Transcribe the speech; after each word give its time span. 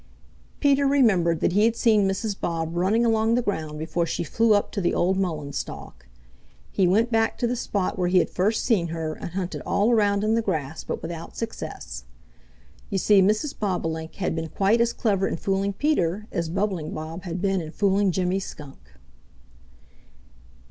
Peter 0.59 0.87
remembered 0.87 1.41
that 1.41 1.51
he 1.51 1.63
had 1.65 1.75
seen 1.75 2.09
Mrs. 2.09 2.35
Bob 2.39 2.75
running 2.75 3.05
along 3.05 3.35
the 3.35 3.41
ground 3.43 3.77
before 3.77 4.07
she 4.07 4.23
flew 4.23 4.55
up 4.55 4.71
to 4.71 4.81
the 4.81 4.95
old 4.95 5.15
mullein 5.15 5.53
stalk. 5.53 6.07
He 6.71 6.87
went 6.87 7.11
back 7.11 7.37
to 7.37 7.45
the 7.45 7.55
spot 7.55 7.99
where 7.99 8.07
he 8.07 8.17
had 8.17 8.27
first 8.31 8.65
seen 8.65 8.87
her 8.87 9.13
and 9.13 9.29
hunted 9.33 9.61
all 9.61 9.91
around 9.91 10.23
in 10.23 10.33
the 10.33 10.41
grass, 10.41 10.83
but 10.83 11.03
without 11.03 11.37
success. 11.37 12.05
You 12.89 12.97
see, 12.97 13.21
Mrs. 13.21 13.53
Bobolink 13.59 14.15
had 14.15 14.33
been 14.35 14.49
quite 14.49 14.81
as 14.81 14.91
clever 14.91 15.27
in 15.27 15.37
fooling 15.37 15.73
Peter 15.73 16.25
as 16.31 16.49
Bubbling 16.49 16.95
Bob 16.95 17.21
had 17.21 17.39
been 17.39 17.61
in 17.61 17.69
fooling 17.69 18.09
Jimmy 18.11 18.39
Skunk. 18.39 18.95